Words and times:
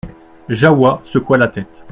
Jahoua 0.49 1.01
secoua 1.03 1.37
la 1.37 1.47
tête. 1.47 1.79